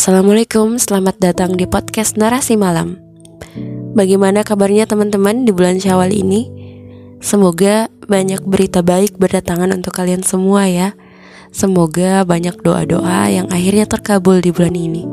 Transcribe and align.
Assalamualaikum, 0.00 0.80
selamat 0.80 1.20
datang 1.20 1.60
di 1.60 1.68
podcast 1.68 2.16
Narasi 2.16 2.56
Malam. 2.56 2.96
Bagaimana 3.92 4.48
kabarnya 4.48 4.88
teman-teman 4.88 5.44
di 5.44 5.52
bulan 5.52 5.76
Syawal 5.76 6.16
ini? 6.16 6.48
Semoga 7.20 7.92
banyak 8.08 8.40
berita 8.48 8.80
baik 8.80 9.20
berdatangan 9.20 9.68
untuk 9.76 9.92
kalian 9.92 10.24
semua 10.24 10.64
ya. 10.72 10.96
Semoga 11.52 12.24
banyak 12.24 12.64
doa-doa 12.64 13.28
yang 13.28 13.52
akhirnya 13.52 13.84
terkabul 13.84 14.40
di 14.40 14.48
bulan 14.56 14.72
ini. 14.72 15.04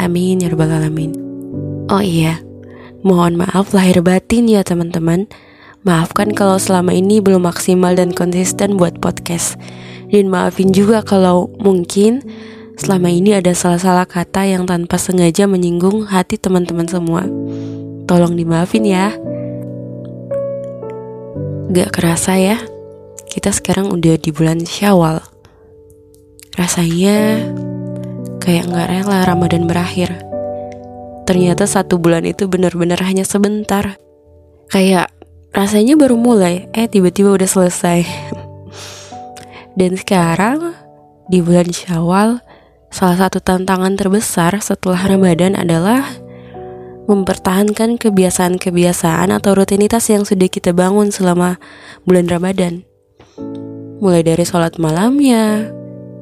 Amin 0.00 0.40
ya 0.40 0.48
rabbal 0.48 0.72
alamin. 0.72 1.12
Oh 1.92 2.00
iya, 2.00 2.40
mohon 3.04 3.36
maaf 3.36 3.76
lahir 3.76 4.00
batin 4.00 4.48
ya 4.48 4.64
teman-teman. 4.64 5.28
Maafkan 5.84 6.32
kalau 6.32 6.56
selama 6.56 6.96
ini 6.96 7.20
belum 7.20 7.44
maksimal 7.44 7.92
dan 7.92 8.16
konsisten 8.16 8.80
buat 8.80 9.04
podcast. 9.04 9.60
Dan 10.08 10.32
maafin 10.32 10.72
juga 10.72 11.04
kalau 11.04 11.52
mungkin 11.60 12.24
selama 12.74 13.08
ini 13.10 13.38
ada 13.38 13.54
salah-salah 13.54 14.06
kata 14.06 14.46
yang 14.50 14.66
tanpa 14.66 14.98
sengaja 14.98 15.46
menyinggung 15.46 16.06
hati 16.10 16.38
teman-teman 16.38 16.86
semua. 16.90 17.22
Tolong 18.04 18.34
dimaafin 18.34 18.84
ya. 18.84 19.14
Gak 21.74 21.90
kerasa 21.96 22.36
ya, 22.38 22.58
kita 23.30 23.50
sekarang 23.50 23.90
udah 23.90 24.14
di 24.20 24.30
bulan 24.30 24.62
Syawal. 24.62 25.18
Rasanya 26.54 27.42
kayak 28.38 28.70
gak 28.70 28.88
rela 28.92 29.26
Ramadan 29.26 29.66
berakhir. 29.66 30.22
Ternyata 31.24 31.64
satu 31.64 31.96
bulan 31.96 32.28
itu 32.28 32.46
benar-benar 32.46 33.00
hanya 33.02 33.24
sebentar. 33.24 33.96
Kayak 34.68 35.10
rasanya 35.56 35.96
baru 35.96 36.20
mulai, 36.20 36.68
eh 36.76 36.84
tiba-tiba 36.84 37.32
udah 37.32 37.48
selesai. 37.48 38.04
Dan 39.78 39.96
sekarang 39.98 40.76
di 41.26 41.40
bulan 41.40 41.72
Syawal 41.72 42.38
Salah 42.94 43.26
satu 43.26 43.42
tantangan 43.42 43.98
terbesar 43.98 44.54
setelah 44.62 45.02
Ramadan 45.02 45.58
adalah 45.58 46.06
mempertahankan 47.10 47.98
kebiasaan-kebiasaan 47.98 49.34
atau 49.34 49.58
rutinitas 49.58 50.06
yang 50.14 50.22
sudah 50.22 50.46
kita 50.46 50.70
bangun 50.70 51.10
selama 51.10 51.58
bulan 52.06 52.30
Ramadan. 52.30 52.86
Mulai 53.98 54.22
dari 54.22 54.46
sholat 54.46 54.78
malamnya, 54.78 55.74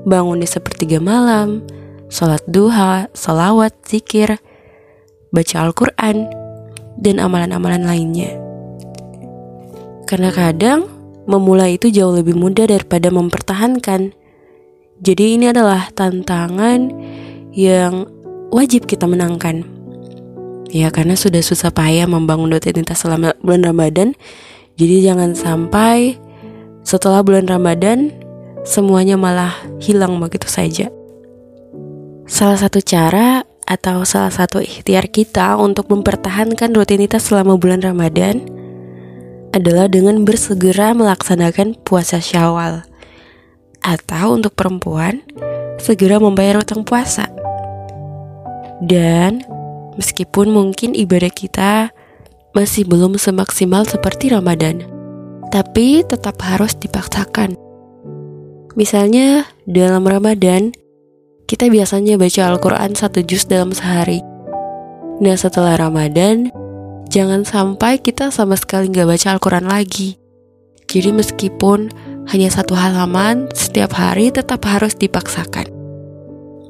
bangun 0.09 0.41
di 0.41 0.49
sepertiga 0.49 0.97
malam, 0.97 1.61
sholat 2.09 2.41
duha, 2.49 3.05
salawat, 3.13 3.77
zikir, 3.85 4.41
baca 5.29 5.57
Al-Quran, 5.69 6.25
dan 6.97 7.21
amalan-amalan 7.21 7.85
lainnya. 7.85 8.33
Karena 10.09 10.33
kadang 10.33 10.89
memulai 11.29 11.77
itu 11.77 11.93
jauh 11.93 12.17
lebih 12.17 12.33
mudah 12.33 12.65
daripada 12.65 13.13
mempertahankan. 13.13 14.22
Jadi 15.03 15.35
ini 15.35 15.51
adalah 15.51 15.91
tantangan 15.91 16.95
yang 17.51 18.07
wajib 18.55 18.87
kita 18.87 19.11
menangkan. 19.11 19.67
Ya 20.71 20.95
karena 20.95 21.19
sudah 21.19 21.43
susah 21.43 21.75
payah 21.75 22.07
membangun 22.07 22.55
rutinitas 22.55 23.03
selama 23.03 23.35
bulan 23.43 23.67
Ramadan. 23.67 24.15
Jadi 24.79 25.03
jangan 25.03 25.35
sampai 25.35 26.15
setelah 26.87 27.27
bulan 27.27 27.51
Ramadan 27.51 28.15
semuanya 28.63 29.19
malah 29.19 29.51
hilang 29.83 30.23
begitu 30.23 30.47
saja. 30.47 30.87
Salah 32.31 32.63
satu 32.63 32.79
cara 32.79 33.43
atau 33.67 34.07
salah 34.07 34.31
satu 34.31 34.63
ikhtiar 34.63 35.11
kita 35.11 35.59
untuk 35.59 35.91
mempertahankan 35.91 36.71
rutinitas 36.79 37.27
selama 37.27 37.59
bulan 37.59 37.83
Ramadan 37.83 38.39
adalah 39.51 39.91
dengan 39.91 40.23
bersegera 40.23 40.95
melaksanakan 40.95 41.75
puasa 41.83 42.23
Syawal 42.23 42.92
atau 43.83 44.39
untuk 44.39 44.55
perempuan 44.55 45.21
segera 45.83 46.23
membayar 46.23 46.63
utang 46.63 46.87
puasa. 46.87 47.27
Dan 48.83 49.43
meskipun 49.99 50.51
mungkin 50.51 50.95
ibadah 50.95 51.31
kita 51.31 51.91
masih 52.55 52.87
belum 52.87 53.19
semaksimal 53.19 53.87
seperti 53.87 54.31
Ramadan, 54.31 54.83
tapi 55.51 56.03
tetap 56.07 56.39
harus 56.43 56.75
dipaksakan. 56.79 57.55
Misalnya 58.73 59.45
dalam 59.69 60.09
Ramadan, 60.09 60.73
kita 61.45 61.69
biasanya 61.69 62.17
baca 62.17 62.49
Al-Quran 62.49 62.97
satu 62.97 63.21
juz 63.21 63.45
dalam 63.45 63.77
sehari. 63.77 64.25
Nah 65.21 65.37
setelah 65.37 65.77
Ramadan, 65.77 66.49
jangan 67.13 67.45
sampai 67.45 68.01
kita 68.01 68.33
sama 68.33 68.57
sekali 68.57 68.89
nggak 68.89 69.09
baca 69.13 69.29
Al-Quran 69.37 69.69
lagi. 69.69 70.17
Jadi 70.89 71.13
meskipun 71.13 71.93
hanya 72.31 72.49
satu 72.53 72.79
halaman 72.79 73.51
setiap 73.57 73.99
hari 73.99 74.31
tetap 74.31 74.63
harus 74.69 74.95
dipaksakan. 74.95 75.67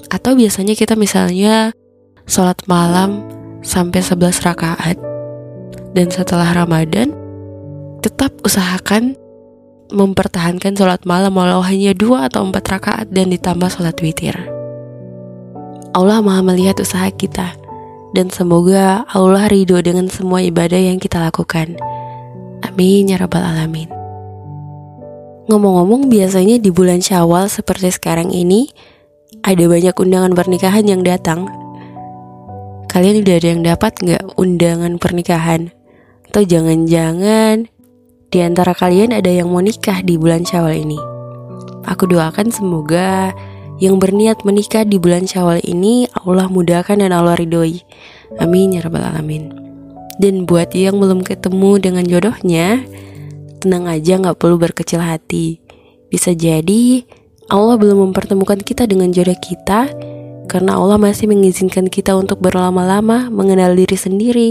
Atau 0.08 0.36
biasanya 0.36 0.76
kita 0.76 0.96
misalnya 0.96 1.72
sholat 2.24 2.60
malam 2.68 3.24
sampai 3.60 4.00
11 4.00 4.44
rakaat. 4.44 4.96
Dan 5.92 6.08
setelah 6.08 6.48
Ramadan, 6.56 7.12
tetap 8.00 8.32
usahakan 8.42 9.14
mempertahankan 9.92 10.72
sholat 10.72 11.04
malam 11.04 11.36
walau 11.36 11.60
hanya 11.60 11.92
dua 11.92 12.32
atau 12.32 12.48
empat 12.48 12.64
rakaat 12.64 13.06
dan 13.12 13.28
ditambah 13.28 13.68
sholat 13.68 13.96
witir. 14.00 14.34
Allah 15.92 16.24
maha 16.24 16.40
melihat 16.40 16.80
usaha 16.80 17.12
kita 17.12 17.52
dan 18.16 18.32
semoga 18.32 19.04
Allah 19.12 19.44
ridho 19.52 19.76
dengan 19.84 20.08
semua 20.08 20.40
ibadah 20.40 20.80
yang 20.80 20.96
kita 20.96 21.20
lakukan. 21.20 21.76
Amin 22.64 23.12
ya 23.12 23.20
rabbal 23.20 23.44
alamin. 23.44 24.01
Ngomong-ngomong 25.52 26.08
biasanya 26.08 26.56
di 26.56 26.72
bulan 26.72 27.04
syawal 27.04 27.44
seperti 27.44 27.92
sekarang 27.92 28.32
ini 28.32 28.72
Ada 29.44 29.68
banyak 29.68 29.92
undangan 30.00 30.32
pernikahan 30.32 30.80
yang 30.88 31.04
datang. 31.04 31.44
Kalian 32.88 33.20
udah 33.20 33.36
ada 33.36 33.48
yang 33.52 33.60
dapat 33.60 33.92
nggak 34.00 34.32
undangan 34.40 34.96
pernikahan? 34.96 35.68
Atau 36.24 36.48
jangan-jangan 36.48 37.68
di 38.32 38.38
antara 38.40 38.72
kalian 38.72 39.12
ada 39.12 39.28
yang 39.28 39.52
mau 39.52 39.60
nikah 39.60 40.00
di 40.00 40.16
bulan 40.16 40.48
syawal 40.48 40.72
ini? 40.72 40.96
Aku 41.84 42.08
doakan 42.08 42.48
semoga 42.48 43.36
yang 43.76 44.00
berniat 44.00 44.48
menikah 44.48 44.88
di 44.88 44.96
bulan 44.96 45.28
syawal 45.28 45.60
ini 45.68 46.08
Allah 46.24 46.48
mudahkan 46.48 46.96
dan 46.96 47.12
Allah 47.12 47.36
ridhoi. 47.36 47.84
Amin 48.40 48.72
ya 48.72 48.80
rabbal 48.80 49.04
alamin. 49.04 49.52
Dan 50.16 50.48
buat 50.48 50.72
yang 50.72 50.96
belum 50.96 51.20
ketemu 51.20 51.76
dengan 51.76 52.08
jodohnya 52.08 52.80
Tenang 53.62 53.86
aja 53.86 54.18
gak 54.18 54.42
perlu 54.42 54.58
berkecil 54.58 54.98
hati. 54.98 55.62
Bisa 56.10 56.34
jadi 56.34 57.06
Allah 57.46 57.78
belum 57.78 58.10
mempertemukan 58.10 58.58
kita 58.58 58.90
dengan 58.90 59.14
jodoh 59.14 59.38
kita 59.38 59.86
Karena 60.50 60.76
Allah 60.76 60.98
masih 60.98 61.30
mengizinkan 61.30 61.86
kita 61.86 62.12
untuk 62.18 62.42
berlama-lama 62.42 63.30
mengenal 63.30 63.72
diri 63.78 63.96
sendiri 63.96 64.50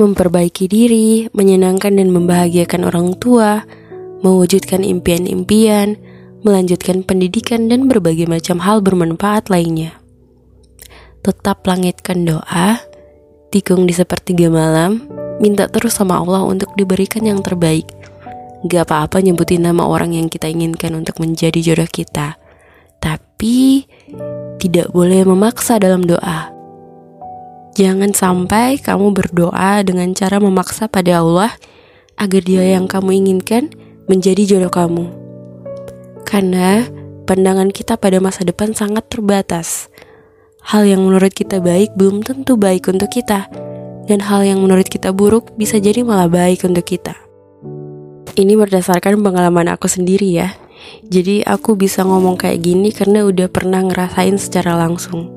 Memperbaiki 0.00 0.64
diri, 0.64 1.28
menyenangkan 1.36 1.92
dan 1.94 2.08
membahagiakan 2.10 2.88
orang 2.88 3.14
tua 3.20 3.62
Mewujudkan 4.24 4.80
impian-impian 4.80 6.00
Melanjutkan 6.40 7.04
pendidikan 7.04 7.68
dan 7.68 7.84
berbagai 7.84 8.24
macam 8.24 8.64
hal 8.64 8.80
bermanfaat 8.80 9.52
lainnya. 9.52 10.00
Tetap 11.20 11.68
langitkan 11.68 12.24
doa 12.24 12.80
Tikung 13.50 13.82
di 13.82 13.90
sepertiga 13.90 14.46
malam 14.46 15.10
minta 15.42 15.66
terus 15.66 15.98
sama 15.98 16.22
Allah 16.22 16.46
untuk 16.46 16.70
diberikan 16.78 17.26
yang 17.26 17.42
terbaik. 17.42 17.82
Gak 18.62 18.86
apa-apa 18.86 19.18
nyebutin 19.18 19.66
nama 19.66 19.90
orang 19.90 20.14
yang 20.14 20.30
kita 20.30 20.46
inginkan 20.46 20.94
untuk 20.94 21.18
menjadi 21.18 21.58
jodoh 21.58 21.90
kita. 21.90 22.38
Tapi 23.02 23.88
tidak 24.62 24.94
boleh 24.94 25.26
memaksa 25.26 25.82
dalam 25.82 26.06
doa. 26.06 26.52
Jangan 27.74 28.14
sampai 28.14 28.78
kamu 28.78 29.16
berdoa 29.16 29.82
dengan 29.82 30.14
cara 30.14 30.38
memaksa 30.38 30.86
pada 30.86 31.18
Allah 31.18 31.50
agar 32.20 32.42
dia 32.44 32.76
yang 32.76 32.86
kamu 32.86 33.18
inginkan 33.24 33.72
menjadi 34.06 34.46
jodoh 34.46 34.70
kamu. 34.70 35.10
Karena 36.22 36.86
pandangan 37.26 37.74
kita 37.74 37.98
pada 37.98 38.22
masa 38.22 38.46
depan 38.46 38.76
sangat 38.76 39.08
terbatas. 39.10 39.90
Hal 40.60 40.84
yang 40.84 41.00
menurut 41.08 41.32
kita 41.32 41.64
baik 41.64 41.96
belum 41.96 42.20
tentu 42.20 42.60
baik 42.60 42.92
untuk 42.92 43.08
kita 43.08 43.48
dan 44.04 44.18
hal 44.20 44.44
yang 44.44 44.60
menurut 44.60 44.90
kita 44.90 45.14
buruk 45.14 45.54
bisa 45.56 45.80
jadi 45.80 46.04
malah 46.04 46.28
baik 46.28 46.66
untuk 46.68 46.84
kita. 46.84 47.16
Ini 48.36 48.54
berdasarkan 48.60 49.20
pengalaman 49.24 49.72
aku 49.72 49.88
sendiri 49.88 50.28
ya. 50.28 50.52
Jadi 51.08 51.44
aku 51.44 51.76
bisa 51.76 52.04
ngomong 52.04 52.40
kayak 52.40 52.60
gini 52.60 52.92
karena 52.92 53.24
udah 53.24 53.48
pernah 53.48 53.80
ngerasain 53.84 54.36
secara 54.36 54.76
langsung. 54.76 55.28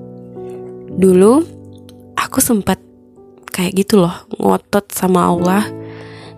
Dulu 0.93 1.43
aku 2.19 2.39
sempat 2.43 2.79
kayak 3.53 3.85
gitu 3.85 4.03
loh, 4.03 4.27
ngotot 4.39 4.91
sama 4.91 5.29
Allah 5.29 5.67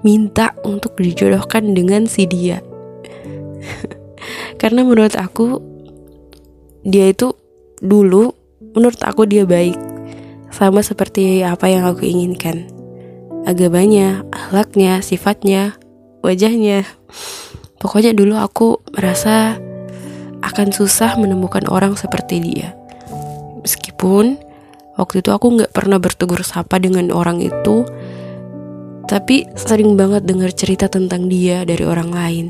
minta 0.05 0.53
untuk 0.61 0.93
dijodohkan 1.01 1.73
dengan 1.73 2.05
si 2.05 2.29
dia. 2.29 2.61
karena 4.61 4.85
menurut 4.85 5.17
aku 5.17 5.61
dia 6.85 7.09
itu 7.09 7.33
dulu 7.81 8.44
menurut 8.75 8.99
aku 9.01 9.23
dia 9.25 9.47
baik 9.47 9.79
sama 10.51 10.83
seperti 10.83 11.41
apa 11.41 11.67
yang 11.71 11.87
aku 11.87 12.05
inginkan. 12.05 12.67
Agamanya, 13.47 14.23
akhlaknya, 14.31 14.99
sifatnya, 15.03 15.79
wajahnya. 16.23 16.87
Pokoknya 17.79 18.15
dulu 18.15 18.39
aku 18.39 18.81
merasa 18.95 19.59
akan 20.41 20.69
susah 20.73 21.17
menemukan 21.17 21.65
orang 21.69 21.97
seperti 21.97 22.41
dia. 22.41 22.73
Meskipun 23.61 24.37
waktu 24.95 25.21
itu 25.21 25.29
aku 25.33 25.59
nggak 25.59 25.73
pernah 25.73 25.97
bertegur 25.97 26.41
sapa 26.41 26.77
dengan 26.77 27.09
orang 27.13 27.41
itu, 27.41 27.85
tapi 29.05 29.45
sering 29.53 29.93
banget 29.97 30.25
dengar 30.25 30.49
cerita 30.53 30.89
tentang 30.89 31.29
dia 31.29 31.65
dari 31.65 31.85
orang 31.85 32.09
lain. 32.09 32.47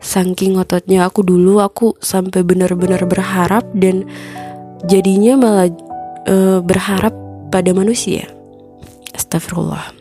Saking 0.00 0.56
ototnya 0.56 1.04
aku 1.04 1.20
dulu, 1.20 1.60
aku 1.60 1.92
sampai 2.00 2.40
benar-benar 2.40 3.04
berharap 3.04 3.68
dan 3.76 4.08
jadinya 4.86 5.36
malah 5.36 5.68
uh, 6.28 6.60
berharap 6.64 7.12
pada 7.50 7.74
manusia. 7.74 8.30
Astagfirullah. 9.12 9.92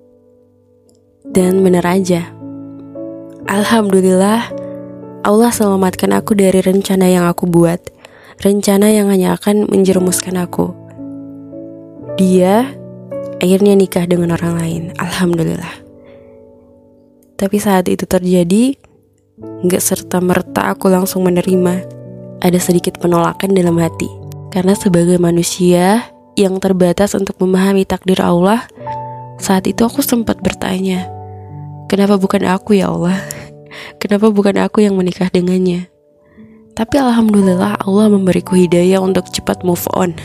Dan 1.26 1.62
benar 1.66 1.86
aja. 1.86 2.30
Alhamdulillah, 3.50 4.50
Allah 5.26 5.52
selamatkan 5.52 6.14
aku 6.14 6.38
dari 6.38 6.62
rencana 6.62 7.10
yang 7.10 7.26
aku 7.26 7.50
buat. 7.50 7.82
Rencana 8.40 8.94
yang 8.94 9.12
hanya 9.12 9.36
akan 9.36 9.68
menjerumuskan 9.68 10.40
aku. 10.40 10.72
Dia 12.16 12.72
akhirnya 13.44 13.76
nikah 13.76 14.08
dengan 14.08 14.38
orang 14.38 14.54
lain. 14.56 14.84
Alhamdulillah. 14.96 15.90
Tapi 17.36 17.58
saat 17.60 17.88
itu 17.88 18.04
terjadi, 18.04 18.76
gak 19.68 19.84
serta 19.84 20.20
merta 20.20 20.72
aku 20.72 20.92
langsung 20.92 21.24
menerima. 21.24 21.84
Ada 22.40 22.60
sedikit 22.60 23.00
penolakan 23.00 23.56
dalam 23.56 23.76
hati. 23.80 24.29
Karena 24.50 24.74
sebagai 24.74 25.22
manusia 25.22 26.10
yang 26.34 26.58
terbatas 26.58 27.14
untuk 27.14 27.38
memahami 27.38 27.86
takdir 27.86 28.22
Allah, 28.22 28.66
saat 29.38 29.70
itu 29.70 29.86
aku 29.86 30.02
sempat 30.02 30.42
bertanya, 30.42 31.06
kenapa 31.86 32.18
bukan 32.18 32.46
aku 32.50 32.78
ya 32.78 32.90
Allah? 32.90 33.18
Kenapa 34.02 34.34
bukan 34.34 34.58
aku 34.60 34.82
yang 34.82 34.98
menikah 34.98 35.30
dengannya? 35.30 35.88
Tapi 36.74 36.96
alhamdulillah 36.96 37.84
Allah 37.84 38.08
memberiku 38.08 38.56
hidayah 38.56 39.04
untuk 39.04 39.28
cepat 39.30 39.62
move 39.68 39.84
on. 39.94 40.16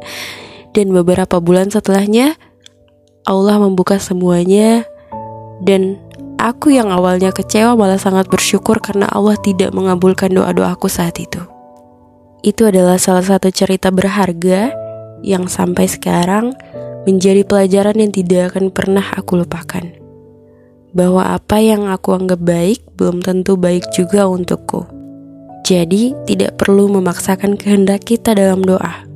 Dan 0.74 0.94
beberapa 0.94 1.38
bulan 1.42 1.68
setelahnya, 1.68 2.34
Allah 3.28 3.60
membuka 3.60 4.00
semuanya 4.00 4.88
dan 5.60 6.00
aku 6.40 6.72
yang 6.72 6.88
awalnya 6.88 7.34
kecewa 7.36 7.76
malah 7.76 8.00
sangat 8.00 8.32
bersyukur 8.32 8.80
karena 8.80 9.04
Allah 9.12 9.36
tidak 9.44 9.76
mengabulkan 9.76 10.32
doa-doaku 10.32 10.88
saat 10.88 11.20
itu. 11.20 11.42
Itu 12.40 12.72
adalah 12.72 12.96
salah 12.96 13.24
satu 13.24 13.52
cerita 13.52 13.92
berharga 13.92 14.72
yang 15.20 15.44
sampai 15.44 15.84
sekarang 15.84 16.56
menjadi 17.04 17.44
pelajaran 17.44 17.96
yang 18.00 18.12
tidak 18.12 18.52
akan 18.52 18.72
pernah 18.72 19.04
aku 19.16 19.44
lupakan. 19.44 19.84
Bahwa 20.96 21.36
apa 21.36 21.60
yang 21.60 21.86
aku 21.86 22.16
anggap 22.16 22.40
baik 22.40 22.80
belum 22.96 23.20
tentu 23.20 23.60
baik 23.60 23.92
juga 23.92 24.26
untukku. 24.26 24.88
Jadi, 25.62 26.16
tidak 26.26 26.58
perlu 26.58 26.90
memaksakan 26.90 27.54
kehendak 27.54 28.02
kita 28.02 28.34
dalam 28.34 28.64
doa. 28.64 29.06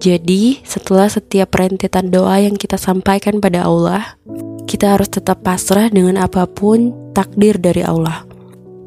Jadi, 0.00 0.62
setelah 0.64 1.10
setiap 1.10 1.52
rentetan 1.52 2.08
doa 2.08 2.40
yang 2.40 2.56
kita 2.56 2.80
sampaikan 2.80 3.44
pada 3.44 3.68
Allah, 3.68 4.16
kita 4.64 4.96
harus 4.96 5.12
tetap 5.12 5.44
pasrah 5.44 5.92
dengan 5.92 6.16
apa 6.16 6.48
pun 6.48 6.94
takdir 7.12 7.60
dari 7.60 7.84
Allah. 7.84 8.24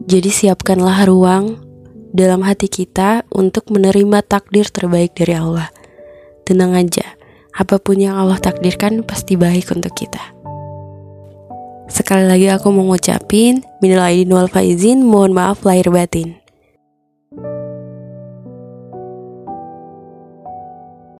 Jadi, 0.09 0.33
siapkanlah 0.33 1.05
ruang 1.05 1.64
dalam 2.15 2.47
hati 2.47 2.71
kita 2.71 3.27
untuk 3.27 3.67
menerima 3.67 4.23
takdir 4.23 4.71
terbaik 4.71 5.11
dari 5.19 5.35
Allah. 5.35 5.67
Tenang 6.47 6.71
aja, 6.71 7.03
apa 7.51 7.75
pun 7.75 7.99
yang 7.99 8.15
Allah 8.15 8.39
takdirkan 8.39 9.03
pasti 9.03 9.35
baik 9.35 9.67
untuk 9.75 9.91
kita. 9.91 10.23
Sekali 11.91 12.25
lagi 12.25 12.47
aku 12.49 12.71
mau 12.71 12.87
ngucapin 12.87 13.61
minal 13.83 14.07
aidin 14.07 14.31
wal 14.31 14.47
faizin, 14.47 15.03
mohon 15.03 15.35
maaf 15.35 15.67
lahir 15.67 15.91
batin. 15.91 16.44